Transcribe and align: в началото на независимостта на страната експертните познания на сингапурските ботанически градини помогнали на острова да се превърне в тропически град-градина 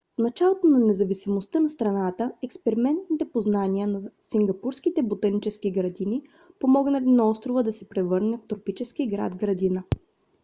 в 0.19 0.21
началото 0.23 0.67
на 0.67 0.79
независимостта 0.79 1.59
на 1.59 1.69
страната 1.69 2.31
експертните 2.43 3.29
познания 3.33 3.87
на 3.87 4.01
сингапурските 4.21 5.03
ботанически 5.03 5.71
градини 5.71 6.23
помогнали 6.59 7.05
на 7.11 7.29
острова 7.29 7.63
да 7.63 7.73
се 7.73 7.89
превърне 7.89 8.37
в 8.37 8.45
тропически 8.45 9.07
град-градина 9.07 9.83